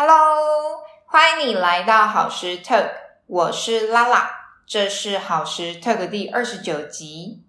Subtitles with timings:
[0.00, 2.88] Hello，欢迎你来到好时 Talk，
[3.26, 4.30] 我是拉拉，
[4.64, 7.42] 这是好时 Talk 第二十九集。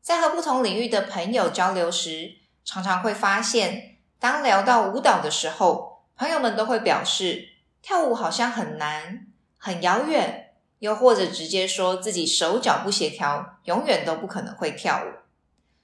[0.00, 7.48] 在和不同领域的朋友交流时，常常会发现，当聊到舞蹈的时候，朋友们都会表示
[7.82, 9.26] 跳舞好像很难、
[9.56, 15.18] 很遥远，又或者直接说自己手脚不协调，永远都不可能会跳舞。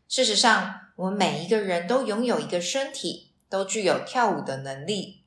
[0.09, 5.24] 事实上，我们每一个人都拥有一个身体，都具有跳舞的能力。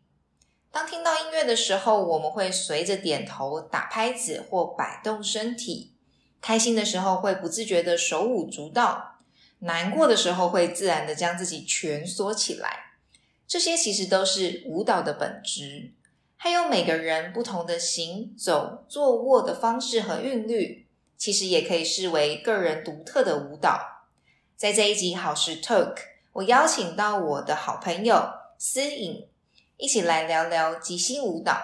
[0.71, 5.93] 当听到音乐的时候，我们会随着点头、打拍子或摆动身体；
[6.39, 9.15] 开心的时候会不自觉的手舞足蹈，
[9.59, 12.93] 难过的时候会自然的将自己蜷缩起来。
[13.47, 15.93] 这些其实都是舞蹈的本质。
[16.35, 20.85] 还有每个人不同的行走、坐卧的方式和韵律，
[21.17, 24.03] 其实也可以视为个人独特的舞蹈。
[24.55, 25.95] 在这一集好时 Talk，
[26.33, 29.27] 我邀请到我的好朋友思颖。
[29.77, 31.57] 一起来聊聊即兴舞蹈。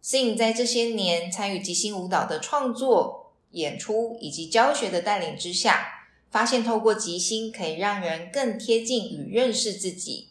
[0.00, 10.30] 思颖在这些年参与即兴舞蹈的创作、演出以及教学的带领之下，发现透过即兴可以让人更贴近与认识自己。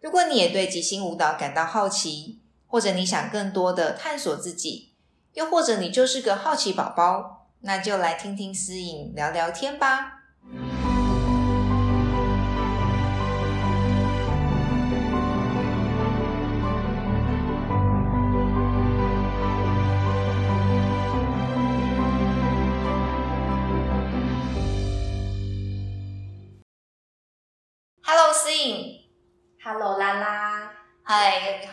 [0.00, 4.92] 如果你也对即兴舞蹈感到好奇，或者你想更多的探索自己，
[5.34, 10.21] 又或者你就是个好奇宝宝，那就来听听思颖聊聊天吧。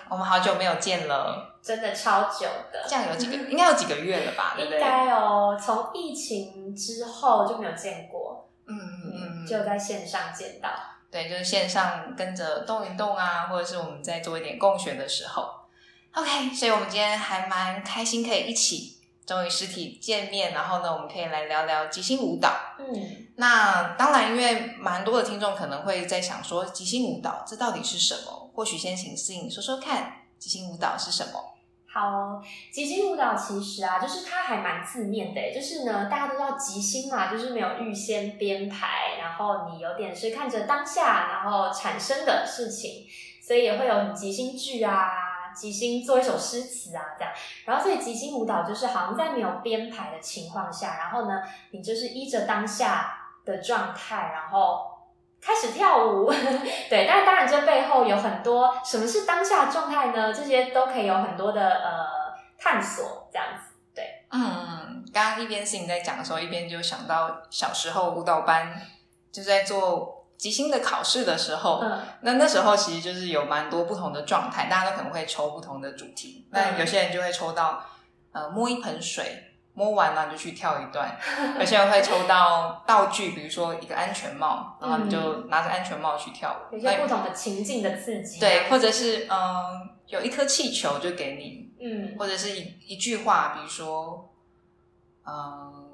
[0.09, 4.79] 我们好久没有见了，真的超久的，这样有几个，应该有几个月了吧，对不应？
[4.79, 5.57] 该哦。
[5.59, 10.69] 从疫情之后就没有见过，嗯嗯嗯，只有在线上见到。
[11.11, 15.49] 对，就是线上跟着动一动啊，或者是我们在做一点共学的时候
[16.13, 22.51] ，OK，所以我们今天还蛮开心，可以一起终于实体见面，然后呢，我们可以来聊聊即兴舞蹈。
[22.77, 28.51] 嗯，那当然，因为蛮多的听众可能会在想说，即兴舞蹈这到底是什么？
[28.53, 31.39] 或许先请思颖说说看，即兴舞蹈是什么？
[31.89, 32.41] 好。
[32.73, 43.05] 即兴舞蹈其实啊，就是它还蛮字面的，就是呢，大家都知道即兴嘛，就是没有预先编排，然后你有点是看着当下，然后产生的事情，
[43.41, 45.27] 所以也会有即兴剧啊。
[45.51, 47.33] 即兴做一首诗词啊，这样，
[47.65, 53.18] 然后所以即兴舞蹈就是好像在没有编排的情况下，然后呢，你就是依着当下
[53.49, 54.85] 的状态，然后
[55.41, 56.31] 开始跳舞，
[56.89, 60.33] 对，但当然这背后有很多什么是当下状态呢？
[60.33, 62.05] 这些都可以有很多的呃
[62.57, 68.81] 探索，这样子，对，嗯，刚刚一边是你在讲的时候，一边就想到小时候舞蹈班
[69.31, 76.47] 就在做即兴的考试的时候，嗯那那时候其实就是有蛮多不同的状态，大家都可能会抽不同的主题。
[76.51, 77.83] 那有些人就会抽到
[78.31, 79.48] 呃摸一盆水，
[79.79, 81.07] 摸完了你就去跳一段；
[81.57, 86.75] 有些人会抽到道具，比如说一个安全帽，然后你就拿着安全帽去跳舞。
[86.75, 94.29] 有些不同的情境的刺激，对，或者是嗯、有一颗气球就给你，嗯或者是一一句话，比如说
[95.25, 95.87] 嗯、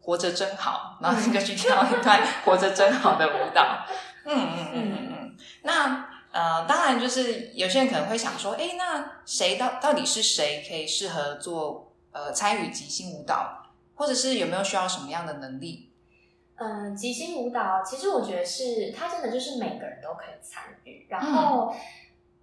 [0.00, 3.84] 活着真好，然后你就去跳一段活着真好的舞蹈。
[4.26, 5.36] 嗯嗯嗯嗯嗯。
[5.62, 15.90] 那呃，当然就是有些人可能会想说，哎，那谁到到底是谁可以适合做呃参与即兴舞蹈，或者是有没有需要什么样的能力？
[16.56, 21.74] 嗯，即兴舞蹈其实我觉得是它真的就是每个人都可以参与，然后、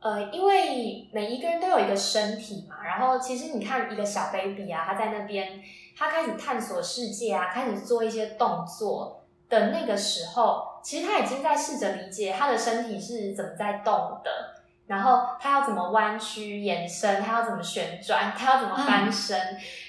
[0.01, 5.63] 呃，因为每一个人都有一个身体嘛，然后其实你看一个小 baby 啊，他在那边
[5.97, 14.60] 他开始探索世界啊，开始做一些动作的那个时候，其实他已经在试着理解他的身体是怎么在动的。
[14.91, 19.39] 然后他要怎么弯曲延伸，他要怎么旋转，他要怎么翻身，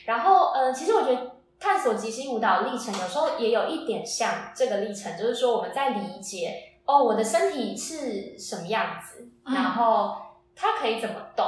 [0.06, 6.54] 然后呃，其实我觉得探索即兴舞蹈历程有时候也有一点像这个历程，就是说我们在理解
[6.84, 10.16] 哦，我的身体是什么样子，嗯然后
[10.54, 11.44] 它可以怎么动，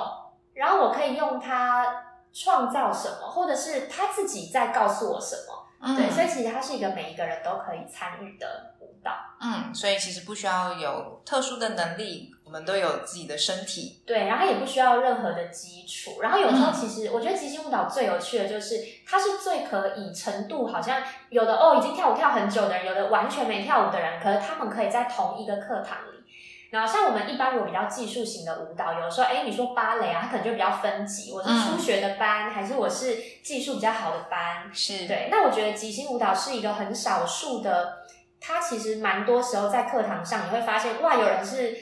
[0.54, 1.86] 然后我可以用它
[2.32, 5.53] 创造什么，或者是它自己在告诉我什么。
[5.84, 9.12] 嗯对，所以其实它是一个每一个人都可以参与的舞蹈。
[9.38, 14.02] 嗯，所以其实不需要有特殊的能力，我们都有自己的身体。
[14.06, 16.22] 对，然后也不需要任何的基础。
[16.22, 26.13] 然后有时候嗯其实我觉得即兴舞蹈最有趣的就是，它是最可以程度好像有的哦已经跳舞跳很久的人，有的完全没跳舞的人，可是他们可以在同一个课堂里。
[26.74, 34.68] 然后像我们一般有比较技术型的舞蹈，有时候哎你说芭蕾啊，它可能就比较分级，我是初学的班，还是我是技术比较好的班？
[34.72, 37.98] 是，对，那我觉得即兴舞蹈是一个很少数的，
[38.40, 41.76] 它其实蛮多时候在课堂上你会发现，哇，有人是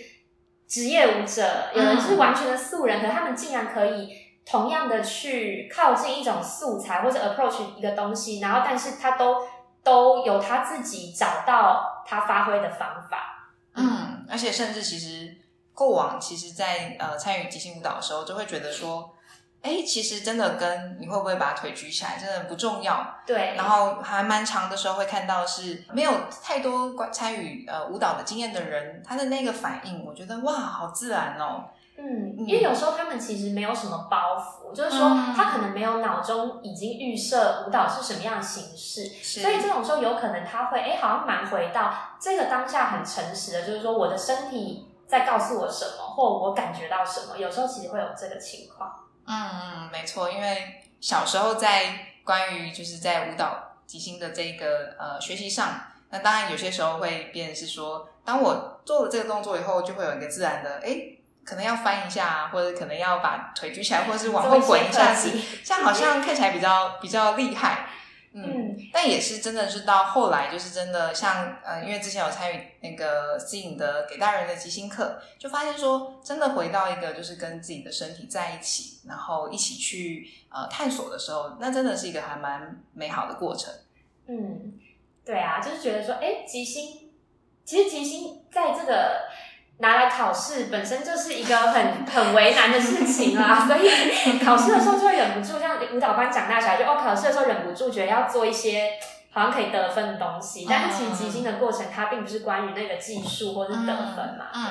[0.68, 4.10] 职业舞者，有人是完全的素人，可他们竟然可以
[4.44, 9.36] 同样的去靠近一种素材或者 approach 一个东西，然后但是他都
[9.82, 13.38] 都有他自己找到他发挥的方法。
[13.74, 15.36] 嗯，而且甚至其实
[15.72, 19.14] 过往其实，在呃参与即兴舞蹈的时候，就会觉得说。
[19.62, 23.14] 哎，其实真的跟你会不会把腿举起来，真的不重要。
[23.24, 23.54] 对。
[23.56, 31.66] 然后还蛮长的时候会看到是没有太多参与呃舞蹈的经验的人，他的那个反应，我觉得哇，好自然哦。
[31.96, 48.90] 嗯，因为有时候他们其实没有什么包袱，就是说他可能没有脑中已经预设舞蹈是什么样的形式，所以这种时候有可能他会哎，好像蛮回到这个当下很诚实的，就是说我的身体在告诉我什么，或我感觉到什么，有时候其实会有这个情况。
[49.26, 55.68] 嗯嗯，没错，因为小时候在关于就是在舞蹈即兴的这个呃学习上，
[56.10, 60.96] 那当然有些时候会变是说，当我做了这个动作以后，就会有一个自然的，哎，
[61.44, 65.30] 可能要翻一下，或者可能要把腿举起来，或者是往后滚一下子，
[65.64, 67.88] 这样好像看起来比较比较厉害。
[68.34, 83.70] 嗯，但也是真的是到后来，就是真的像呃，因为之前有参与那个思颖的给大人的即兴课，就发现说，真的回到一个就是跟自己的身体在一起，然后一起去呃探索的时候，那真的是一个还蛮美好的过程。
[84.28, 84.80] 嗯，
[85.26, 87.10] 对啊，就是觉得说，哎，即兴，
[87.66, 89.28] 其实即兴在这个。
[89.82, 98.92] 拿来考试本身就是一个很很为难的事情啦， 所以考试的时候就会忍不住，像舞蹈班长大起来就哦，考试的时候忍不住觉得要做一些
[99.32, 104.46] 好像可以得分的东西，但是其实即兴的过程它并不是关于那个技术或是得分嘛。
[104.54, 104.62] 嗯，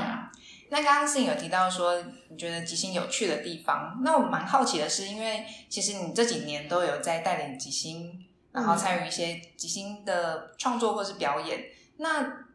[0.69, 11.60] 那刚刚思颖有提到说你觉得即兴有趣的地方，那我蛮好奇的是，因为其实你这几年都有在带领即兴，然后参与一些即兴的创作或是表演，
[11.98, 12.46] 那。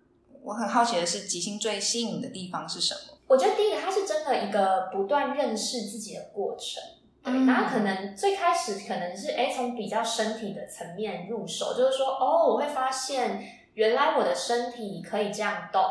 [0.46, 3.18] 我很好奇的是，即兴最吸引的地方是什么？
[3.26, 6.80] 我觉得第一个，它是真的一个不断认识自己的过程。
[7.24, 13.44] 对，然后可能最开始可能是哎，从比较身体的层面入手，就是说哦，我会发现
[13.74, 15.82] 原来我的身体可以这样动，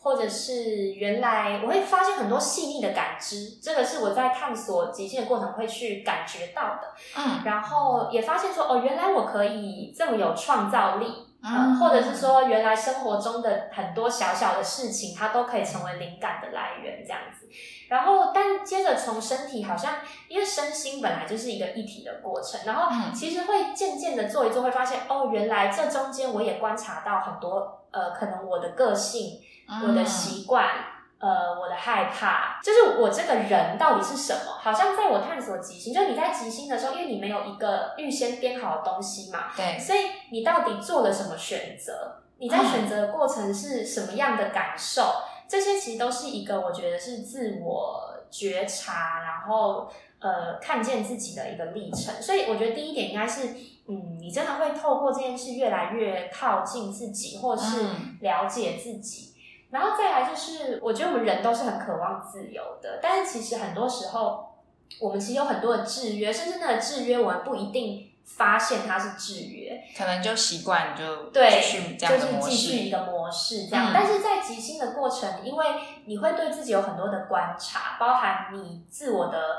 [0.00, 6.94] 或者是原来我会发现很多细腻的感知，这个是我在探索极限的过程会去感觉到的。
[7.18, 11.06] 嗯，然后也发现说哦，原来我可以这么有创造力。
[11.42, 17.48] 嗯，或者是说，原来生活中的很多小小的事情，它都可以成为灵感的来源，这样子。
[17.88, 19.96] 然后，但接着从身体，好像
[20.28, 29.40] 因为身心本来就是一个一体的过程，然后其实会渐渐的做一做，会发现哦，原来这中间我也观察到很多，呃，可能我的个性，
[29.82, 30.68] 我的习惯。
[31.20, 34.52] 呃，我的害怕就是我这个人到底是什么？
[34.58, 39.98] 好像在我探索即兴，就是你在即兴的时候，因为你没有一个预先编好的东西嘛，对，所以
[40.30, 42.22] 你到底做了什么选择？
[42.38, 45.02] 你在选择的过程是什么样的感受？
[45.46, 49.90] 这些其实都是一个我觉得是自我觉察，然后
[50.20, 52.14] 呃看见自己的一个历程。
[52.22, 53.48] 所以我觉得第一点应该是，
[53.88, 57.84] 嗯，你真的会透过这件事越来越靠近自己，或是
[58.20, 59.29] 了解自己。
[59.70, 64.56] 然后再来就是，我觉得我们人都是很渴望自由的，但是其实很多时候，
[65.00, 71.48] 我们其实有很多的制约，甚至那个制约我们不一定发现它是制约，可能就习惯就对，
[71.96, 73.92] 就是继续一个模式这样。
[73.94, 75.66] 但是在即兴的过程，因为
[76.06, 79.58] 你会对自己有很多的观察，包含你自我的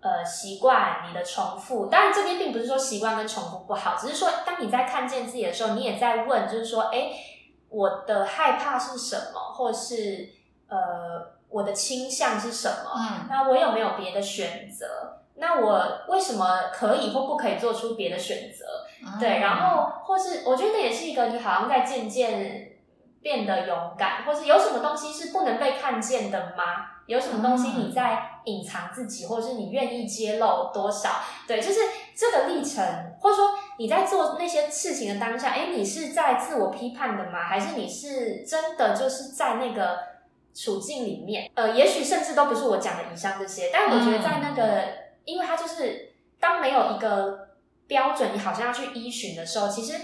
[0.00, 1.84] 呃习惯、你的重复。
[1.86, 7.10] 当然这边并不是说习惯跟重复不好，只是说当你在看见自己的时候，你也在问，就是说，哎。
[7.70, 10.28] 我的害怕是什么，或是
[10.68, 10.76] 呃，
[11.48, 12.90] 我的倾向是什么？
[12.96, 15.20] 嗯，那我有没有别的选择？
[15.36, 18.64] 那我为什么可以或不可以做出别的选择？
[19.18, 22.72] 对，然后或是我觉得也是一个，你好像在渐渐
[23.22, 26.98] 变得勇敢，或是有什么东西是不能被看见的吗？
[27.06, 31.10] 有什么东西你在隐藏自己，或者是你愿意揭露多少？
[31.46, 31.80] 对，就是
[32.14, 32.84] 这个历程，
[33.20, 33.44] 或者说。
[33.80, 37.42] 你在做那些事情的当下，哎，你是在自我批判的吗？
[37.42, 40.00] 还是你是真的就是在那个
[40.54, 41.50] 处境里面？
[41.54, 44.84] 呃，也许甚至都不是我讲的以上这些，但我觉得在那个，
[45.24, 47.48] 因为它就是当没有一个
[47.86, 49.94] 标准，你好像要去依循的时候，其实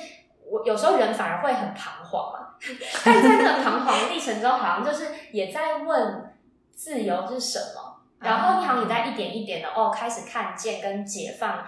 [0.51, 2.57] 我有时候人反而会很彷徨嘛。
[3.05, 6.35] 但在那个彷徨的历程中，好像就是也在问
[6.75, 11.63] 自由是什么，然后你好像也在一点一点的哦，开始看见跟解放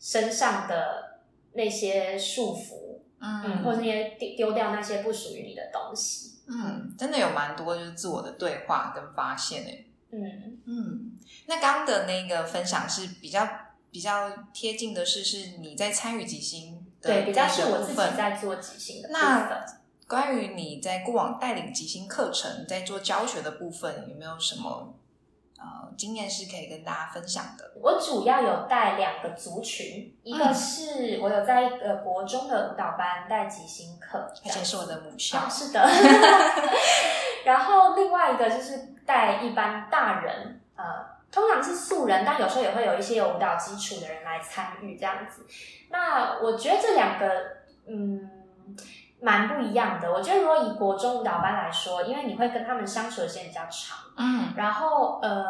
[0.00, 1.11] 身上的。
[1.54, 10.58] 那些束缚，嗯，或者那些丢丢掉那些不属于你的东西，嗯，真的有蛮多就是自我的对话跟发现诶，嗯。
[10.64, 11.12] 嗯，
[11.46, 13.48] 那刚刚的那个分享是比较
[13.90, 19.66] 比较贴近的是，是你在参与即兴，对，比较是我自己在做即兴的那
[20.06, 24.94] 关于你在过往带领即兴课程，在做教学的部分，有没有什么
[25.62, 27.72] 呃经验是可以跟大家分享的？
[27.80, 35.80] 我主要有带两个族群，一个嗯是我有在一个国中的舞蹈班带即兴课，而且是我的母校啊，，是的。
[37.44, 40.84] 然后另外一个就是带一般大人，呃，
[41.30, 45.46] 通常是素人，但有时候也会有一些有舞蹈基础的人来参与这样子。
[45.90, 47.28] 那我觉得这两个，
[47.86, 48.30] 嗯，
[49.22, 50.12] 蛮不一样的。
[50.12, 55.44] 我觉得如果以国中舞蹈班来说，因为你会跟他们相处的时间比较长，嗯然后呃，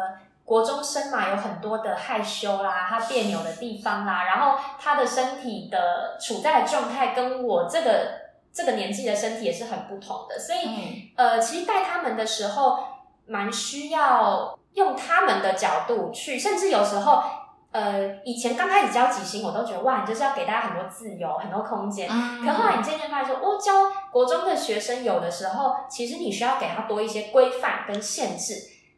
[0.45, 8.21] 国中生嘛，有很多的害羞啦，他别扭的地方啦，然后他的身体的处在的状态跟我这个
[8.53, 12.79] 这个年纪的身体也是很不同的，所以、嗯呃，其实带他们的时候，
[13.25, 17.23] 蛮需要用他们的角度去，甚至有时候。
[17.73, 22.07] 呃，以前刚开始教即兴，我都觉得哇，你就是要给大家很多自由、很多空间。
[22.09, 23.73] 嗯可后来你渐渐发现说，哦，教
[24.11, 28.53] 国中的学生有的时候，其实你需要给他多一些规范跟限制，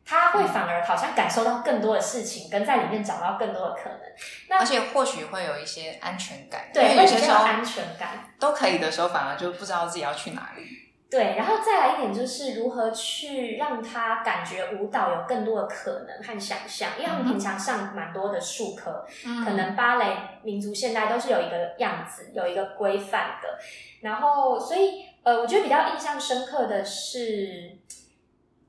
[0.06, 4.00] 他会反而好像感受到更多的事情，跟在里面找到更多的可能。
[4.50, 8.10] 那而且或许会有一些安全感，对，会有些时候安全感。
[8.38, 10.85] 都可以的时候，反而就不知道自己要去哪里。
[11.16, 23.58] 对，然后再来一点就是如何去让他感觉舞蹈有更多的可能和想象，因为他们平常上蛮多的术科，嗯可能芭蕾、民族现代都是有一个样子，有一个规范的。
[24.02, 27.78] 然后，所以呃，我觉得比较印象深刻的是，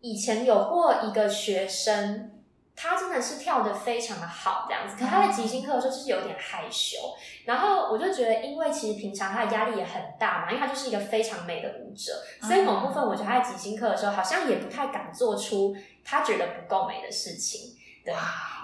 [0.01, 2.31] 以前有过一个学生，
[2.77, 5.03] 他真的是跳的非常的好，这样子。
[5.03, 6.99] 可他在即兴课的时候就是有点害羞，
[7.47, 12.13] 然后我就觉得，因为其实平常他的压力也很大嘛，因为他就是一个非常美的舞者，
[12.47, 17.75] 所以某部分我觉得他在即兴课的时候好像也不太敢做出他觉得不够美的事情。
[18.05, 18.15] 对，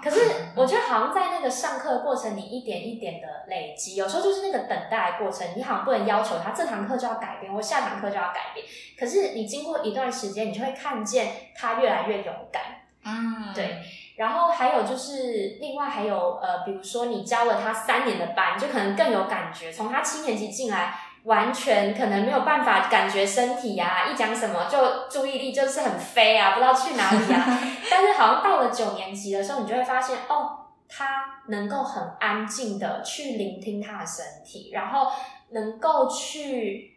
[0.04, 0.21] 可是
[0.54, 8.64] 我觉得好像在那个上课的过程，你一点一点的累积，有时候就是那个等待过程，你好像不能要求他这堂课就要改变，或下堂课就要改变。
[8.97, 12.62] 可是你经过一段时间，你就会看见他越来越勇敢。
[13.04, 13.83] 嗯，对，
[14.23, 19.73] 然后还有就是，另外还有呃，比如说你教了他三年的班，就可能更有感觉。
[19.73, 27.59] 从他七年级进来，完全可能没有办法感觉身体呀、一讲什么就注意力就是很飞啊，不知道去哪里啊。
[27.91, 35.11] 但是好像到了九年级的时候，你就会发现哦，他能够很安静的去聆听他的身体，然后
[35.50, 36.91] 能够去。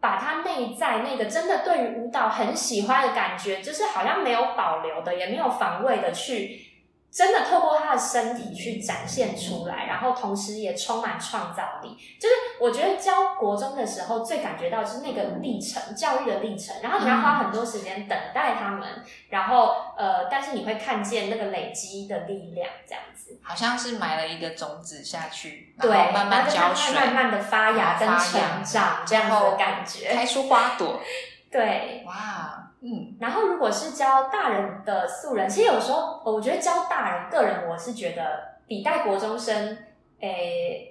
[0.00, 6.67] 把他内在那个真的对于舞蹈很喜欢的感觉，就是好像没有保留的，也没有防卫的去，
[7.10, 11.96] 真的透过他的身体去展现出来，然后同时也充满创造力。
[12.20, 18.86] 就是我觉得教国中的时候，最感觉到是那个历程，教育的历程，然后你要花很多时间等待他们，
[19.30, 23.38] 然后呃，但是你会看见那个累积的力量，这样子。
[23.42, 30.12] 好像是埋了一个种子下去，对，慢慢然后就浇水，慢慢的发芽跟成长，这样子的感觉。
[30.12, 31.00] 开出花朵。
[31.50, 39.76] 对，哇，嗯然后如果是教大人的素人，其实有时候我觉得教大人，个人我是觉得比带国中生，
[40.20, 40.87] 诶。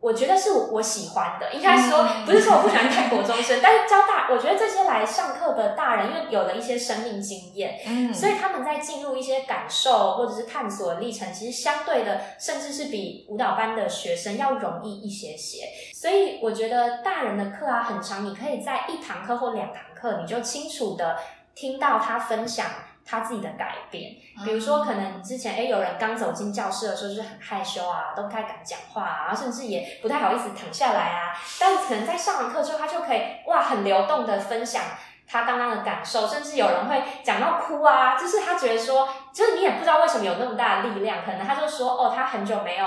[0.00, 15.64] 我觉得是我我喜欢的，应该说嗯不是说我不喜欢看国中生， 但是教大，我觉得这些来上课的大人，因为有了一些生命经验，嗯，所以他们在进入一些感受或者是探索的历程，其实相对的，甚至是比舞蹈班的学生要容易一些些。
[15.94, 21.18] 所以我觉得大人的课啊很长，你可以在一堂课或两堂课，你就清楚的
[21.54, 22.66] 听到他分享
[23.10, 24.12] 他自己的改变。
[24.44, 31.36] 比如说，可能之前诶有人刚走进教室的时候就是很害羞啊，都不太敢讲话啊，甚至也不太好意思躺下来啊。
[31.58, 34.82] 但可能在上完课之后，他就可以哇很流动的分享
[35.26, 42.86] 他刚刚的感受，甚至有人会讲到哭啊，就是他觉得说，就是你也不知道为什么有那么大的力量，可能他就说哦，他很久没有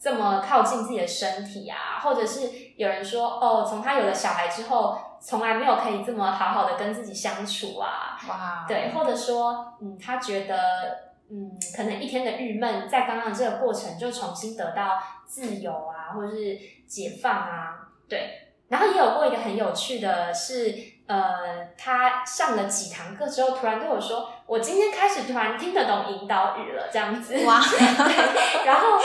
[0.00, 17.76] 这么靠近自己的身体啊，或者是有人说哦，从他有了小孩之后，从来没有可以这么好好的跟自己相处啊，哇，对，或者说嗯，他觉得嗯，可能一天的郁闷，在刚刚这个过程就重新得到自由啊，或者是解放啊，
[18.08, 18.46] 对。
[18.68, 20.72] 然后也有过一个很有趣的是，
[21.08, 28.96] 呃，他上了几堂课之后，突然对我说：“我今天开始突然听得懂引导语了。”这样子，哇， 对然后，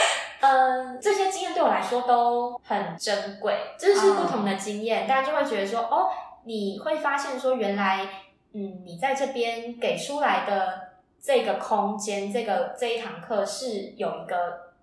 [0.46, 6.10] 嗯，这些经验对我来说都很珍贵，这是不同的经验，大家就会觉得说，哦，
[6.44, 8.08] 你会发现说，原来，
[8.54, 14.74] 嗯，你在这边给出来的这个空间，这个这一堂课是有一个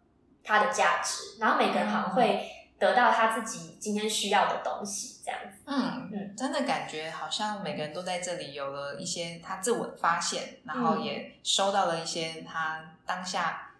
[0.43, 2.51] 它的价值，然后每个人好像会
[2.81, 5.63] 得到他自己今天需要的东西，这样子。
[5.67, 11.05] 嗯嗯真的感觉好像每个人都在这里有了一些他自我的发现，然后嗯。
[11.05, 13.72] 也收到了一些他当下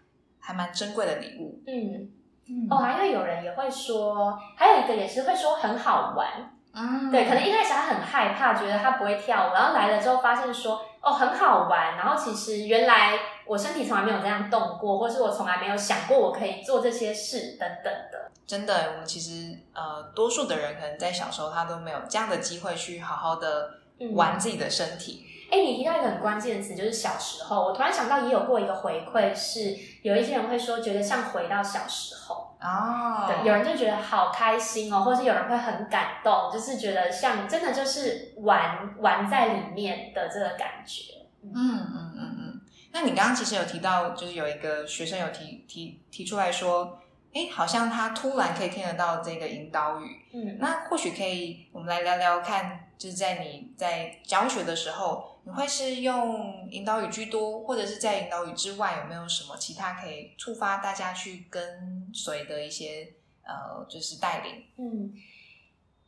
[0.45, 1.63] 还蛮珍贵的礼物。
[1.65, 2.11] 嗯，
[2.47, 18.29] 嗯哦，还会有人也会说，还有一个也是会说很好玩，嗯，对，可能一开始他很害怕，觉得他不会跳舞，然后来了之后发现说，哦，很好玩，然后其实原来我身体从来没有这样动过，或是我从来没有想过我可以做这些事等等的。
[18.45, 23.75] 真的，我们其实呃，多数的人可能在小时候他都没有这样的机会去好好的
[24.13, 25.25] 玩自己的身体。
[25.51, 27.65] 哎，你提到一个很关键的词，就是小时候。
[27.65, 33.25] 我突然想到，也有过一个回馈，是有一些人会说，觉得像回到小时候哦。
[33.27, 41.13] 对，有人就觉得好开心哦，或是有人会很感动，就是觉得像真的就是玩玩在里面的这个感觉。
[41.43, 42.61] 嗯嗯嗯嗯。
[42.91, 46.99] 那你刚刚其实有提到，就是有一个学生有提提提出来说。
[47.35, 64.63] 哎，好像他突然可以听得到这个引导语，嗯，那或许可以，我们来聊聊看，就是在你在教学的时候，你会是用引导语居多，或者是在引导语之外，有没有什么其他可以触发大家去跟随的一些呃，就是带领？
[64.77, 65.13] 嗯。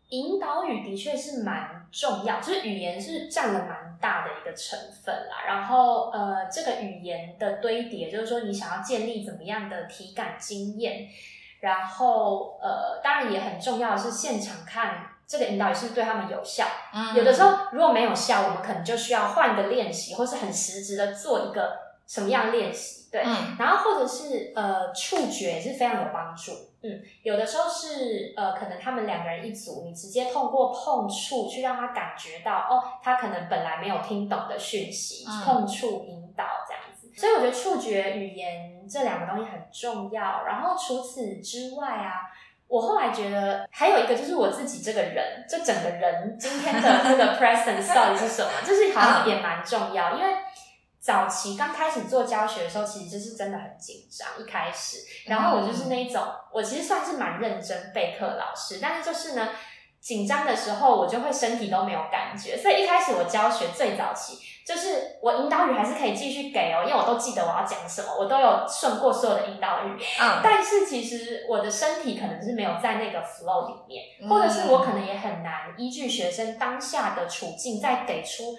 [0.09, 5.43] 引导语的确是蛮重要，就是语言是占了蛮大的一个成分啦。
[5.47, 11.09] 然后，呃，这个语言的堆叠，就是说你想要建立怎么样的体感经验。
[11.59, 16.65] 然后，呃，当然也很重要是现场看这个引导也是对他们有效。
[16.93, 21.77] 嗯，有的时候如果没有效，我们可能就需要换个练习，或是很实质的做一个
[22.07, 23.09] 什么样练习。
[23.11, 23.23] 对，
[23.57, 26.51] 然后或者是呃，触觉也是非常有帮助。
[26.83, 37.09] 嗯，有的时候是呃，可能他们两个人一组，你直接通过碰触去让他感觉到，哦，他可能本来没有听懂的讯息，碰触引导这样子。
[37.15, 40.43] 所以我觉得触觉语言这两个东西很重要。
[40.43, 42.29] 然后除此之外啊，
[42.67, 50.35] 我后来觉得还有一个就是我自己这个人，这整个人今天的这个 presence 到底是什么，就是好像也蛮重要，因为。
[51.05, 54.27] 早期刚开始做教学的时候，其实就是真的很紧张。
[54.39, 56.19] 一开始，然后我就是那一种，
[56.51, 59.49] 我其实算是蛮认真备课老师，但是就是呢，
[60.05, 62.55] 紧张的时候我就会身体都没有感觉。
[62.55, 69.97] 所以一开始我教学最早期，就是我引导语还是可以继续给哦，因为我都记得我要讲什么，我都有顺过所有的引导语。
[70.21, 78.55] 嗯，但是其实我的身体可能是没有在那个 flow 里面，或者是我可能也很难依据学生当下的处境再给出。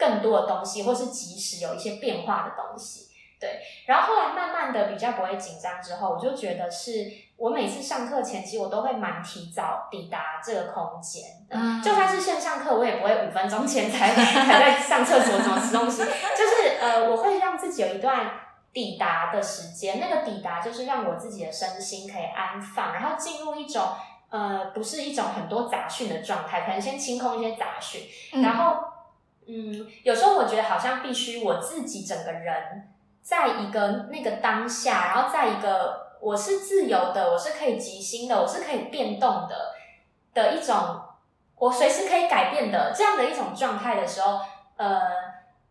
[0.00, 3.07] 更多的东西，或是及时有一些变化的东西，
[3.40, 3.60] 对。
[3.86, 18.30] 然后后来慢慢的比较不会紧张之后，我就觉得是我每次上课前期我都会蛮提早抵达这个空间，嗯，就算是线上课，我也不会五分钟前才 才在上厕所怎么吃东西，就是呃，我会让自己有一段
[18.72, 23.82] 抵达的时间，那个抵达就是让我自己的身心可以安放，然后进入一种
[24.30, 28.02] 呃，不是一种很多杂讯的状态，可能先清空一些杂讯，
[28.42, 28.88] 然后。
[29.50, 32.86] 嗯，有时候我觉得好像必须我自己整个人
[33.28, 39.74] 在一个那个当下，然后在一个我是自由的，我是可以即兴的，我是可以变动的
[40.32, 40.98] 的一种，
[41.56, 44.40] 我随时可以改变的这样的一种状态的时候，
[44.78, 44.98] 呃，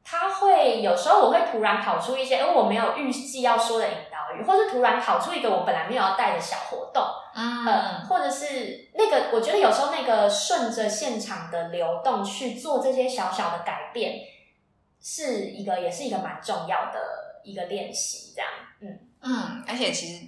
[0.06, 7.04] 他会有时候我会突然跑出一些，而我没有预计要说的引导语，或是突然跑出一个我本来没有要带的小活动。
[7.34, 14.20] 嗯，或者是那个，我觉得有时候那个顺着现场的流动去做这些小小的改变，
[15.02, 18.50] 是一个，也是一个蛮重要的一个练习，这样，
[18.82, 19.00] 嗯。
[19.22, 20.26] 嗯，而且其实，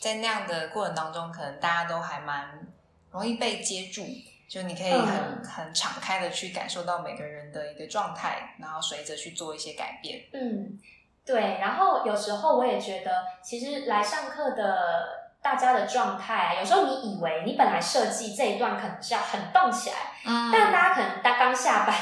[0.00, 2.66] 在那样的过程当中，可能大家都还蛮
[3.10, 4.04] 容易被接住，
[4.48, 10.78] 就你可以很很敞开的去感受到每个人的一个状态，然后随着去做一些改变，嗯，
[11.24, 15.22] 对，然后有时候我也觉得，其实来上课的。
[15.42, 21.92] 大家的状态啊，有时候你以为你本来设计这一段可能是要很动起来，嗯，但大家可能刚刚下班，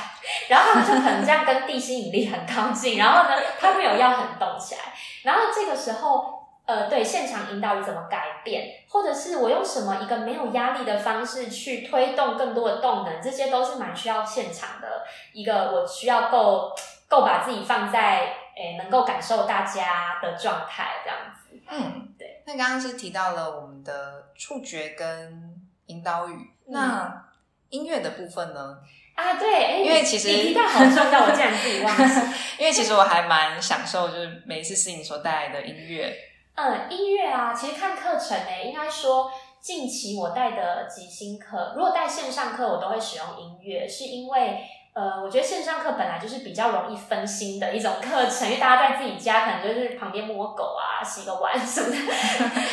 [0.49, 4.81] 然后他们就可能这样跟地心引力很靠近，然后呢，他没有要很动起来，
[5.23, 16.73] 然后这个时候，呃，对，现场引导语怎么改变，或者是我用什么一个没有压力的方式去推动更多的动能，这些都是蛮需要现场的一个，我需要够
[17.09, 22.15] 够把自己放在诶能够感受大家的状态这样子，嗯。
[22.19, 22.43] 对。
[22.47, 25.55] 那刚刚是提到了我们的触觉跟
[25.87, 27.25] 引导语，那
[27.69, 28.79] 音乐的部分呢？
[29.21, 32.03] 啊，对，因为其实提到好重要，我竟然自己忘记。
[32.59, 36.15] 因为其实我还蛮享受，就是每一次摄影所带来的音乐。
[36.55, 39.31] 嗯，音乐啊，其实看课程呢，应该说
[39.61, 44.65] 近期我带的即兴课，如果带线上课，我都会使用音乐，是因为。
[44.93, 51.97] 呃，我觉得线上课本来就是比较容易分心的一种课程，因为大家在自己家可能就是旁边摸狗啊、洗个碗什么的，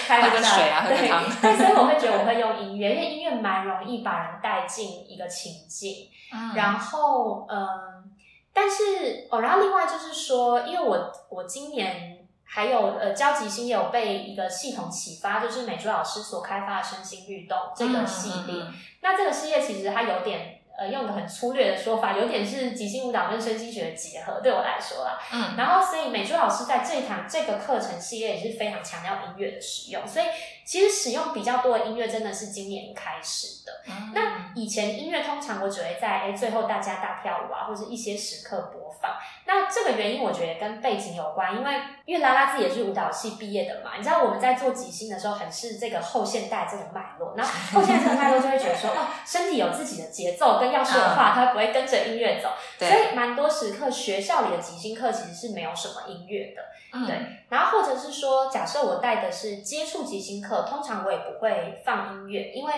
[0.10, 1.24] 喝个水啊，喝汤。
[1.42, 6.10] 对，所以我会觉得我会用音乐，因为音乐蛮容易把人带进一个情境。
[6.34, 8.12] 嗯，然后嗯，
[8.52, 18.64] 但是哦，然后另外就是说，因为我我今年还有呃，交集心也有被一个系统启发，就是美珠老师所开发的身心律动这个系列。
[19.02, 20.56] 那这个系列其实它有点。
[20.78, 25.20] 呃，用个很粗略的说法，有点是即兴舞蹈跟身心学的结合，对我来说啦。
[25.34, 30.26] 嗯，然后所以美珠老师在这一堂这个课程系列也是非常强调音乐的使用，所以
[30.68, 33.72] 其实使用比较多的音乐真的是今年开始的。
[34.14, 39.16] 那以前音乐通常我只会在哎最后大家大跳舞啊，或者一些时刻播放。
[39.46, 57.38] 那这个原因我觉得跟背景有关，因为因为拉拉自己也是舞蹈系毕业的嘛，你知道我们在做即兴的时候很是这个后现代这种脉络，然后后现代这个脉络就会觉得说 哦，身体有自己的节奏跟要说的话，它不会跟着音乐走，所以蛮多时刻学校里的即兴课其实是没有什么音乐的，对。
[57.50, 62.74] 然后或者是说，假设我带的是接触即兴课，通常我也不会放音乐，因为。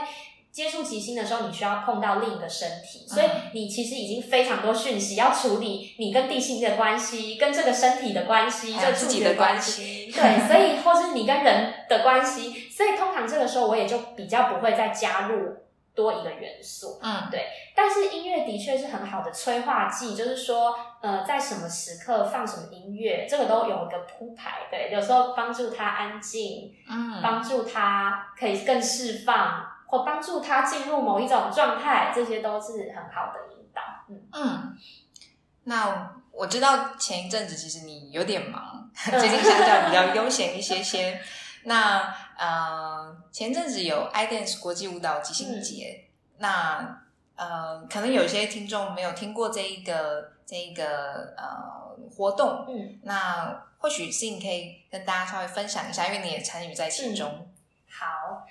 [0.51, 15.55] 接触即兴的时候，你需要碰到另一个身体，所以你其实已经非常多讯息要处理，你跟地心的关系，跟这个身体的关系，就自己的关系，对，所以 或是你跟人的关系，所以通常这个时候我也就比较不会再加入
[15.99, 17.47] 多一个元素，嗯，对。
[17.75, 29.65] 但是音乐的确是很好的催化剂，就是说，呃，在什么时刻放什么音乐，这个都有一个铺排，对，有时候帮助他安静，嗯，帮助他可以更释放。
[29.91, 33.81] 或帮助他进入某一种状态，这些都是很好的引导。
[34.07, 34.77] 嗯嗯，
[35.63, 41.19] 那我知道前一阵子其实你有点忙， 最近相较比较悠闲一些些。
[41.69, 46.05] 那呃，前阵子有 iDance 国际舞蹈即兴节，
[46.39, 46.99] 那
[47.35, 52.65] 呃，可能有些听众没有听过这一个这一个呃活动。
[52.67, 57.47] 嗯，那或许是你可以跟大家稍微分享一下，因为你也参与在其中。
[57.87, 58.45] 好。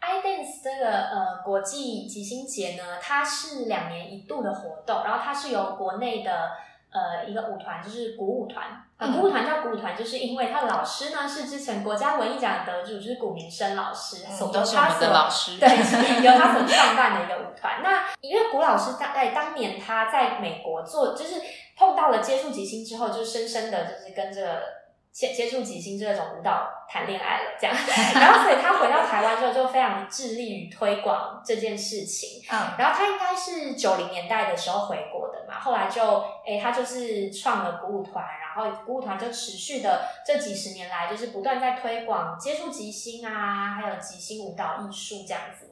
[0.00, 6.50] iDance 这个呃国际即兴节呢，它是两年一度的活动，然后它是由国内的
[6.94, 8.64] 呃一个舞团，就是鼓舞团，
[8.96, 17.82] 啊鼓舞团叫鼓舞团，就是因为他的老师呢是之前国家文艺奖得主，就是古明生老师，都是我们的老师， 对，由他所创办的一个舞团。
[17.82, 21.34] 那因为古老师在当年他在美国做，就是
[21.76, 24.73] 碰到了接触吉星之后，就深深的就是跟这个。
[25.14, 27.76] 接接触即兴这种舞蹈谈恋爱了，这样，
[28.14, 32.42] 然后所以他回到台湾之后就非常致力于推广这件事情。
[32.50, 36.02] 嗯，然后他应该是九零年代的时候回国的嘛，后来就
[36.44, 45.70] 诶，他就是创了鼓舞团，然后鼓舞团就持续的这几十年来就是不断在推广接触即兴啊，还有即兴舞蹈艺术这样子。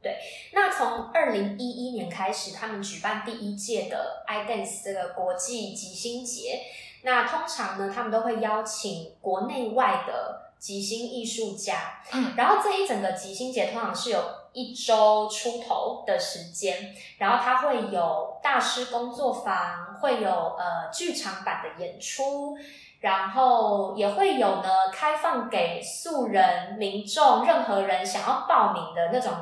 [0.00, 0.16] 对，
[0.52, 6.60] 那从二零一一年开始，他们举办第一届的 iDance 这个国际即兴节。
[7.02, 22.58] 那通常呢，他们都会邀请国内外的即兴艺术家，嗯，然后这一整个即兴节通常是有一周出头的时间，然后它会有大师工作坊，会有呃剧场版的演出，
[23.00, 29.32] 然后也会有呢开放给素人、民众、任何人想要报名的那种。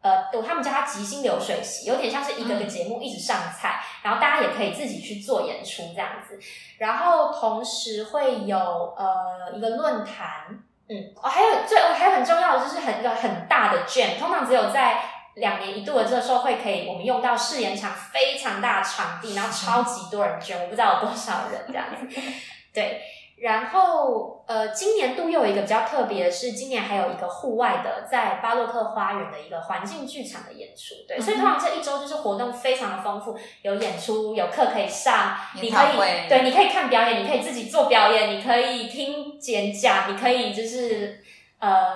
[0.00, 6.38] 呃，他们叫它即兴流水席，有点像是一个个节目一直上菜，然后大家也可以自己去做演出这样子。
[6.78, 8.56] 然后同时会有
[8.96, 15.02] 呃一个论坛，嗯，哦，还有最还有很重要的就是很一个很大的 jam，通常只有在
[15.34, 22.20] 两年一度的这个时候会可以我们用到试演场非常大的场地，然后超级多人捐，我不知道有多少人这样子，
[22.72, 23.02] 对。
[23.40, 30.94] 然后，呃，今年度又有一个比较特别的是，今年还有一个户外的，在巴洛克花园的一个环境剧场的演出。
[31.06, 41.22] 对，所以通常这一周就是活动非常的丰富，有演出，有课可以上，你可以对，你可以看表演，你可以自己做表演，你可以听演讲，你可以就是
[41.60, 41.94] 呃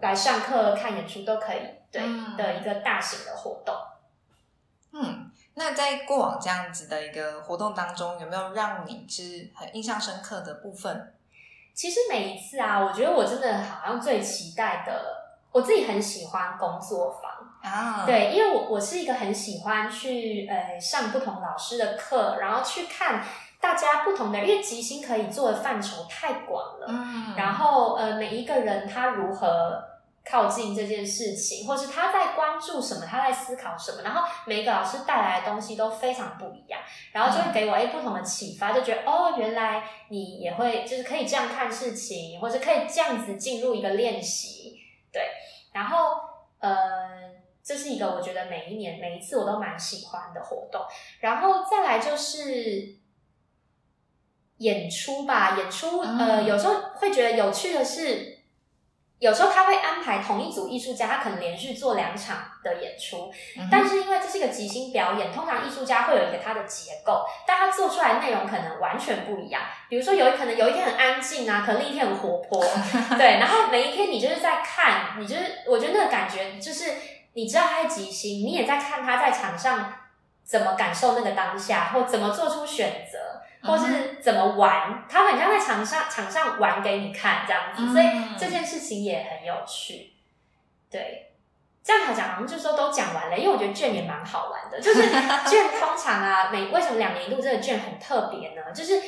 [0.00, 2.02] 来上课看演出都可以，对
[2.36, 3.74] 的一个大型的活动。
[4.92, 5.31] 嗯。
[5.54, 11.14] 那在过往这样子的一个活动当中，有没有让你是很印象深刻的部分？
[11.74, 14.92] 其实每一次啊，我觉得我真的好像最期待的，
[15.52, 18.06] 我自己很喜欢工作坊啊。
[18.06, 23.22] 对，因为我我是一个很喜欢去呃上不同老师的课，然后去看
[23.60, 26.86] 大家不同的，因为即兴可以做的范畴太广了。
[26.88, 29.91] 嗯，然后呃每一个人他如何。
[30.24, 36.80] 靠近这件事情，或是他在关注什么，他在思考什么，然后每一个老师带来的东西都非常不一样，
[37.10, 44.78] 然后就会给我一不同的启发，就觉得哦，原来你也会就是可以这样看事情，或者可以这样子进入一个练习，
[45.12, 45.22] 对，
[45.72, 46.14] 然后
[46.60, 46.76] 呃，
[47.64, 50.82] 这是一个我觉得每一年每一次我都蛮喜欢的活动，
[51.18, 52.96] 然后再来就是
[54.58, 58.40] 演出吧，演出呃，有时候会觉得有趣的是。
[59.22, 69.62] 有时候他会安排同一组艺术家，他可能连续做两场的演出，嗯但是因为这是一个即兴表演，通常艺术家会有一个他的结构，但他做出来内容可能完全不一样。
[69.88, 72.60] 比如说有一可能有一天很安静啊，可能另一天很活泼，
[73.16, 76.92] 对，然后每一天你就是在看，你就是我觉得那个感觉就是
[77.34, 79.92] 你知道他在即兴，你也在看他在场上
[80.44, 83.18] 怎么感受那个当下，或怎么做出选择。
[83.62, 88.06] 或是怎么玩，他很像在场上场上玩给你看这样子，嗯所以
[88.38, 90.12] 这件事情也很有趣。
[90.90, 91.32] 对，
[91.82, 94.80] 这样好讲好像就说都讲完了，因为我觉得卷也蛮好玩的。
[94.80, 95.02] 就是
[95.48, 98.72] 卷通常啊，每为什么两年一度这个卷很特别呢？
[98.74, 99.00] 就是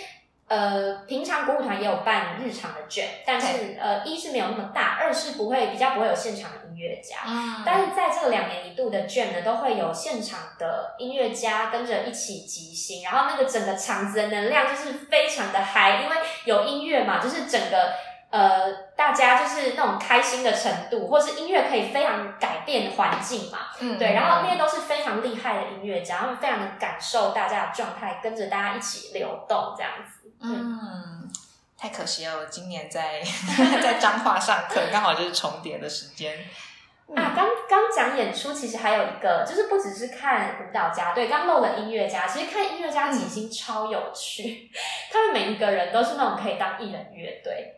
[0.46, 7.16] 呃，平常鼓舞团也有办日常的卷，但是呃，一是没有那么大，二是不会比较不会有现场的音乐家。
[7.26, 17.94] 嗯但是在这个两年一度的卷呢，都会有现场的音乐家跟着一起即兴，然后那个整个场子的能量就是非常的嗨，因为有音乐嘛，就是整个
[18.28, 30.23] 呃大家就是那种开心的程度，或是音乐可以非常改变环境嘛，嗯对，然后那些都是非常厉害的音乐家，他们非常的感受大家的状态，跟着大家一起流动这样子。
[30.44, 31.30] 嗯，
[31.76, 33.20] 太可惜了，我今年在
[33.82, 36.38] 在彰化上课，刚好就是重叠的时间。
[37.08, 42.26] 嗯啊，刚刚讲演出，其实还有一个，就是不只是看舞蹈家，对，刚漏了音乐家。
[42.26, 44.70] 其实看音乐家即兴超有趣，
[45.12, 47.74] 他们每一个人都是那种可以当艺人乐队，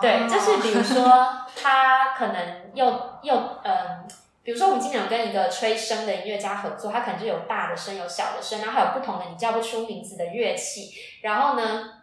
[0.00, 4.08] 对，哦就是比如说 他可能又又嗯。
[4.44, 10.90] 比如说，我们今年有跟一个吹笙的音乐家合作，他可能就有大的声，有小的声，然后还有不同的你叫不出名字的乐器。
[11.20, 11.97] 然后呢，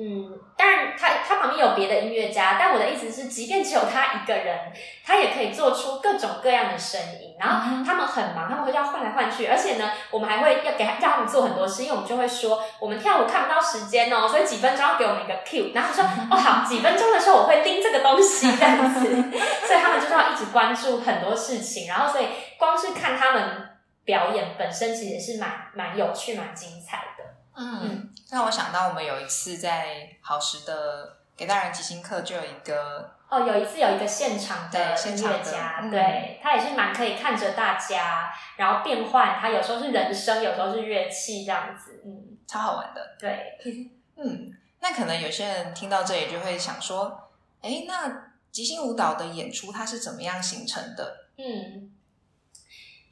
[0.00, 4.56] 嗯，当然他他旁边有别的音乐家，但我的意思是，即便只有他一个人，
[5.04, 7.34] 他也可以做出各种各样的声音。
[7.36, 19.00] 然后嗯他们很忙，他们会这样换来换去，而且呢，我们还会要给他让他们做很多事，因为我们就会说，我们跳舞看不到时间哦，所以几分钟要给我们一个 Q，然后他说，哦好，几分钟的时候我会拎这个东西这样子，
[19.66, 23.68] 所以他们就是要一直关注很多事情，然后所以光是看他们
[24.04, 27.17] 表演本身，其实也是蛮蛮有趣、蛮精彩的。
[27.58, 43.16] 嗯，让我想到我们有一次在好时的给大人即兴课，就有一个哦，有一次有一个现场的现音场的乐家，嗯对他也是蛮可以看着大家，然后变换，他有时候是人声，有时候是乐器这样子，嗯，超好玩的。
[43.18, 43.58] 对，
[44.16, 51.26] 嗯，那可能有些人听到这里就会想说，哎，那即兴舞蹈的演出它是怎么样形成的？
[51.36, 51.92] 嗯。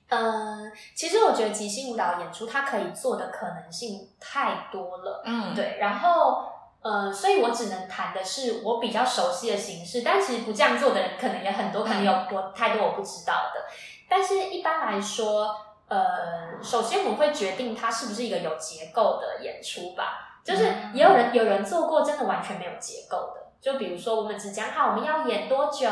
[0.09, 6.45] 嗯，其实我觉得即兴舞蹈演出它可以做的可能性太多了，嗯，对，然后
[6.81, 13.64] 呃，所以我只能谈的是我比较熟悉的形式，但其实不这样做的人可能也很多，可能有我太多我不知道的。
[14.09, 15.57] 但是一般来说，
[15.88, 25.88] 呃，首先我们会决定它是不是一个有结构的演出吧，就是嗯也有人有人做过真的完全没有结构的，就比如说我们只讲好我们要演多久。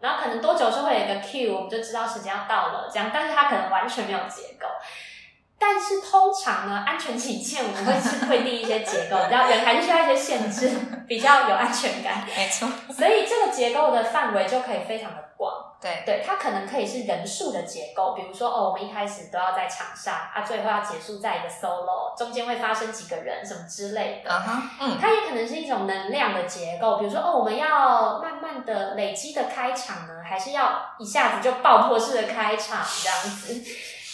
[0.00, 4.66] 然后可能多久就会有一个 Q，我们就知道时间要到了，这样，但是它可能完全没有结构。
[5.60, 10.70] 但是通常呢，安全起见，我们会是会定一些结构，然后人还是需要一些限制，
[11.06, 12.24] 比较有安全感。
[12.34, 15.52] 没错，所以这个结构的范围就可以非常的广。
[15.78, 24.30] 对，对，它可能可以是人数的结构，比如说哦，我们一开始都要在场上啊，最后要结束在一个 solo，中间会发生几个人什么之类的。
[24.30, 33.62] 嗯哼，嗯，它也可能是一种能量的结构，比如说哦，我们要慢慢的累积的开场呢，还是要一下子就爆破式的开场这样子？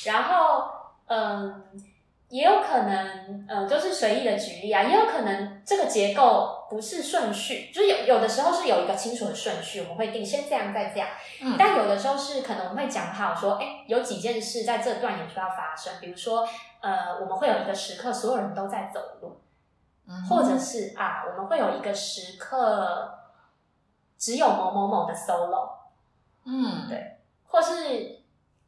[0.05, 0.71] 然后
[1.07, 1.65] 嗯，
[2.29, 11.09] 也有可能嗯，就是随意的举例啊，也有可能这个结构不是顺序，就是有有的时候是有一个清楚的顺序，我们会定先这样再这样，
[11.43, 11.55] 嗯。
[11.59, 16.47] 但有的时候是可能我们会讲好说，哎，有几件事在这段演出要发生，比如说
[16.81, 19.41] 呃，我们会有一个时刻，所有人都在走路。
[20.09, 20.27] 嗯。
[20.29, 23.19] 或者是啊，我们会有一个时刻
[24.19, 25.69] 只有某某某的 solo，
[26.45, 27.19] 嗯，对。
[27.49, 28.16] 或是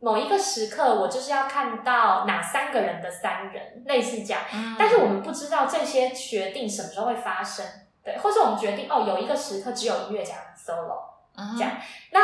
[0.01, 4.41] 某一个时刻我就是要看到哪三个人的三人，类似这样。
[4.53, 7.67] 嗯但是我们不知道这些决定什么时候会发生，
[8.05, 11.01] 对，或是我们决定哦，有一个时刻只有音乐家的 solo，
[11.37, 11.73] 嗯这样
[12.13, 12.21] 那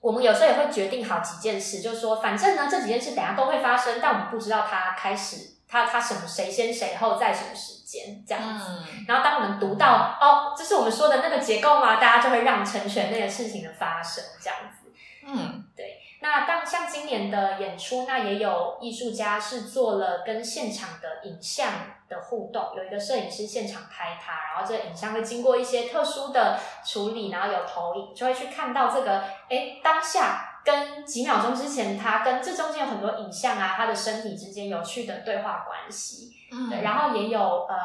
[0.00, 8.64] 我们有时候也会决定好几件事，就是说，反正呢这几件事等下都会发生，但我们不知道它开始，它它什么谁先谁后在什么时间这样子。
[8.66, 11.96] 嗯然后当我们读到哦，这是我们说的那个结构吗？
[11.96, 14.90] 大家就会让成全那个事情的发生，这样子。
[15.26, 15.64] 嗯
[16.22, 21.72] 那当像今年的演出，那也有艺术家是做了跟现场的影像
[22.08, 36.32] 的互动，有一个摄影师现场拍他，然后这个影像会经过一些特殊的处理，然后有投影，就会去看到这个哎当下跟几秒钟之前他跟这中间有很多影像啊，他的身体之间有趣的对话关系。
[36.52, 37.76] 嗯，对，然后也有呃，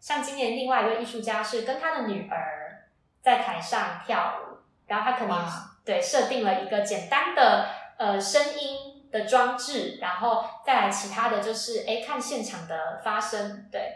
[0.00, 2.88] 像今年另外一位艺术家是跟他的女儿
[3.20, 5.44] 在台上跳舞，然后他可能哇
[5.86, 13.94] 对设定了一个简单的呃声音的装置，然后再来其他的就是哎看现场的发生，对，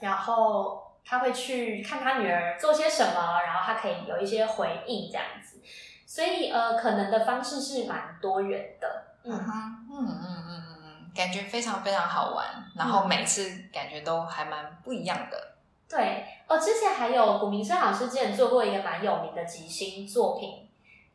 [0.00, 5.60] 然后他会去看他女儿做些什么，然后他可以有一些回应这样子，
[6.06, 9.38] 所以呃可能的方式是蛮多元的，嗯嗯。
[9.38, 9.52] 哼，
[9.90, 15.54] 嗯嗯嗯嗯嗯，感觉非常非常好玩，然后嗯每次感觉都还蛮不一样的。
[15.88, 20.69] 对，哦，之前还有古明生老师之前做过一个蛮有名的即兴作品，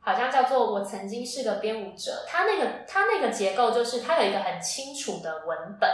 [0.05, 2.23] 好像叫做《我曾经是个编舞者》。
[2.29, 5.89] 他那个他那个结构就是他有一个很清楚的文本，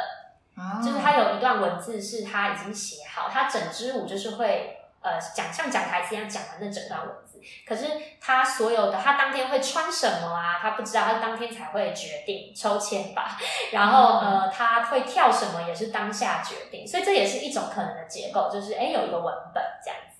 [0.57, 7.39] 哦就是他有一段文字是他已经写好，他整支舞就是会呃讲像讲台词一样讲完那整段文字。
[7.67, 7.87] 可是
[8.19, 13.35] 他所有的他当天会穿什么啊，他不知道，他当天才会决定抽签吧。
[13.71, 20.10] 然后嗯呃他会跳什么也是当下决定，所以这也是一种可能的结构，就是哎有一个文本这样子。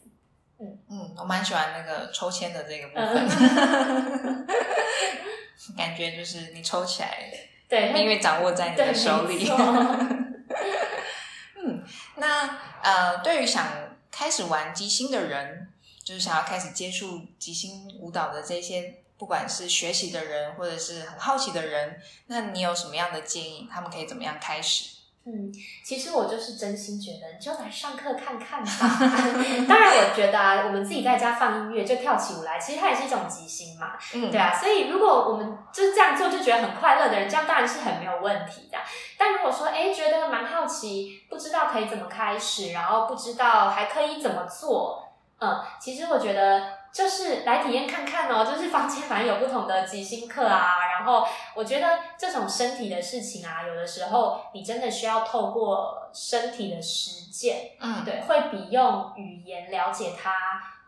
[0.89, 4.47] 嗯，我蛮喜欢那个抽签的这个部嗯分，
[5.75, 7.17] 感觉就是你抽起来，
[7.67, 9.49] 对，命运掌握在你的手里
[11.63, 11.83] 嗯，
[12.15, 13.65] 那呃，对于想
[14.11, 15.67] 开始玩即兴的人，
[16.03, 23.67] 就是想要开始接触即兴舞蹈的这些，不管是学习的人，或者是很好奇的人，那你有什么样的建议？
[23.71, 24.85] 他们可以怎么样开始？
[25.23, 25.53] 嗯，
[25.83, 28.69] 其实我就是真心觉得，你就来上课看看吧。
[29.69, 33.93] 当然，我觉得啊，我们自己在家放音乐就跳起舞来，其实它也是一种即兴嘛。
[34.15, 38.79] 嗯对啊，所以如果我们就是这样做就觉得很快乐的人，这样当然是很没有问题的。
[39.15, 45.07] 但如果说，哎，觉得蛮好奇，不知道可以怎么开始，然后不知道还可以怎么做，
[45.39, 51.25] 嗯，其实我觉得就是来体验看看哦， 就是房间反正有不同的即兴课啊， 然后
[51.55, 60.31] 我觉得这种身体的事情啊，有的时候你真的需要透过身体的实践，嗯，对，会比用语言了解它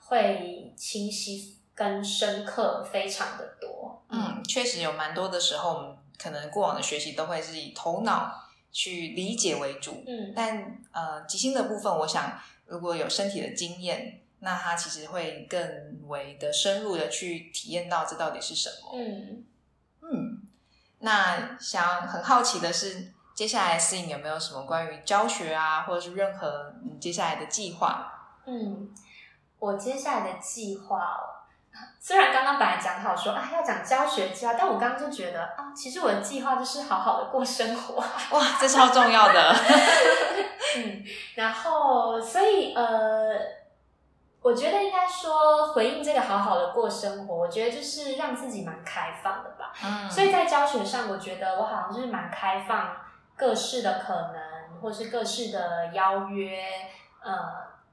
[0.06, 4.04] 会清晰跟深刻非常的多。
[4.10, 8.32] 嗯，确实有蛮多的时候，我们可能过往的学习都会是以头脑
[8.72, 10.34] 去理解为主，嗯。
[10.36, 15.60] 但呃，即兴的部分，我想如果有身体的经验，那他其实会更
[16.08, 18.92] 为的深入的去体验到这到底是什么。
[18.94, 19.46] 嗯
[20.02, 20.42] 嗯，
[21.00, 28.12] 那想很好奇的是，接下来思颖有没有什么关于教学啊，或者是任何你接下来的计划？
[28.46, 28.90] 嗯，
[29.60, 31.48] 我接下来的计划哦，
[32.02, 37.96] 虽然刚刚本来讲好说啊要讲教学计划，但我刚刚就觉得啊，其实我的计划就是好好的过生活。
[38.38, 39.56] 哇，这超重要的。
[40.76, 41.04] 嗯，
[41.36, 43.40] 然后所以呃，
[44.44, 49.72] 我觉得应该说回应这个好好的过生活，我觉得就是让自己蛮开放的吧。
[49.84, 52.98] 嗯，所以在教学上，我觉得我好像就是蛮开放
[53.38, 56.62] 各式的可能，或是各式的邀约，
[57.24, 57.34] 呃，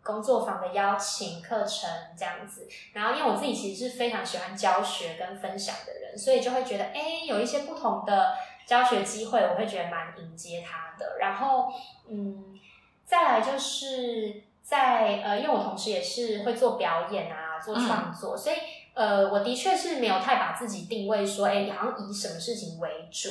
[0.02, 2.68] 工作坊的邀请、课程这样子。
[2.92, 8.34] 然后，因为我自己其实是非常喜欢教学跟分享的人，所以就会觉得，哎，有一些不同的
[8.66, 11.18] 教学机会，我会觉得蛮迎接他的。
[11.20, 11.72] 然后，
[12.08, 12.58] 嗯，
[13.04, 18.56] 再来就是在呃，因为我同时也是会做表演啊，做创作，所以
[18.94, 23.28] 呃，我的确是没有太把自己定位说，哎，好像以什么事情为主，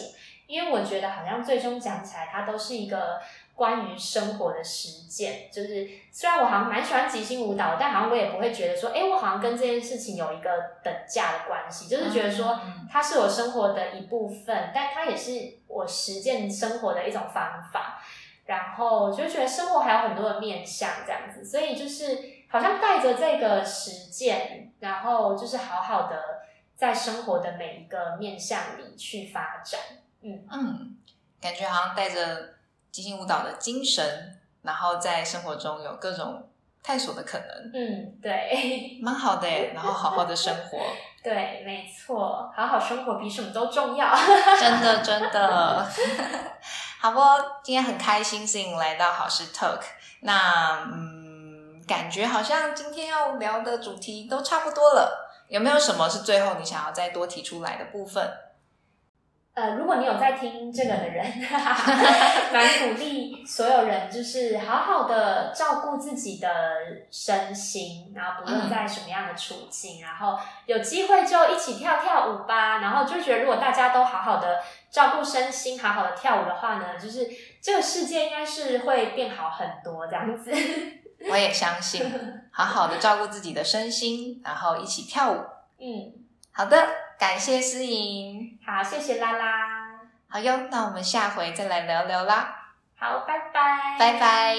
[0.48, 3.22] 因为我觉得好像最终讲起来，它都是一个
[3.56, 5.50] 关于生活的实践。
[5.52, 10.50] 就是虽然我好像蛮喜欢即兴舞蹈，但好像我也不会觉得说，哎，我好像跟这件事情有一个
[10.84, 18.02] 等价的关系，就是觉得说嗯它是我生活的一部分，但它也是我实践生活的一种方法。
[18.50, 22.18] 然后就觉得生活还有很多的面向这样子，所以就是
[22.50, 26.42] 好像带着这个实践，然后就是好好的
[26.76, 29.80] 在生活的每一个面向里去发展。
[30.22, 30.98] 嗯嗯，
[31.40, 32.56] 感觉好像带着
[32.90, 36.50] 即兴舞蹈的精神，然后在生活中有各种
[36.82, 39.74] 探索的可能，嗯，对蛮好的耶。
[39.76, 40.80] 然后好好的生活，
[41.22, 44.08] 对，没错，好好生活比什么都重要。
[44.60, 45.86] 真 的真的。
[47.02, 47.20] 好不，
[47.64, 49.82] 今天很开心，思颖来到好事 Talk。
[50.22, 55.28] 那嗯，感觉好像今天要聊的主题都差不多了。
[55.48, 58.30] 有没有什么是最后你想要再多提出来的部分？
[59.60, 61.26] 呃，如果你有在听这个的人，
[62.54, 66.48] 蛮鼓励所有人，就是好好的照顾自己的
[67.12, 72.78] 身心，然后不论在什么样的处境，然后有机会就一起跳跳舞吧。
[72.78, 77.28] 然后就觉得，如果大家都好好的照顾身心，好好的跳舞的话呢，就是
[77.62, 80.54] 这个世界应该是会变好很多这样子。
[81.30, 82.02] 我也相信，
[82.50, 85.36] 好好的照顾自己的身心，然后一起跳舞。
[85.80, 86.14] 嗯，
[86.54, 86.88] 好的，
[87.20, 88.58] 感谢思颖。
[88.66, 89.44] 好，谢谢拉拉，
[90.30, 92.48] 好哟，那我们下回再来聊聊啦，
[92.98, 94.56] 好，拜拜，拜拜。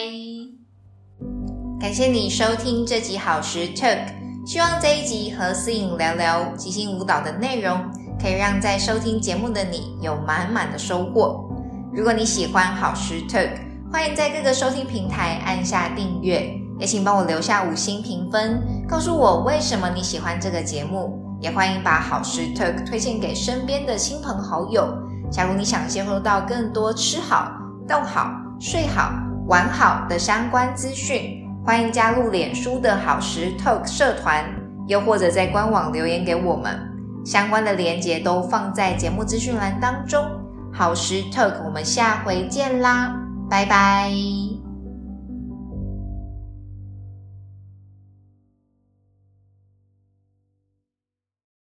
[1.80, 4.12] 感谢你收听这集好时 Talk，
[4.44, 7.90] 希望这一集和思颖聊聊即兴舞蹈的内容，
[8.20, 11.48] 可以让在收听节目的你有满满的收获。
[11.94, 13.52] 如果你喜欢好时 Talk，
[13.90, 21.19] 欢迎在各个收听平台按下订阅，也请帮我留下五星评分，告诉我为什么你喜欢这个节目。
[21.40, 24.92] 也欢迎把好时 Talk 推荐给身边的亲朋好友。
[25.30, 27.50] 假如你想接收到更多吃好、
[27.88, 28.30] 动好、
[28.60, 29.12] 睡好、
[29.46, 34.44] 玩好的相关资讯，欢迎加入脸书的好时 Talk 社团，
[34.86, 36.78] 又或者在官网留言给我们，
[37.24, 40.24] 相关的链接都放在节目资讯栏当中。
[40.72, 43.14] 好时 Talk，我们下回见啦，
[43.48, 44.49] 拜拜。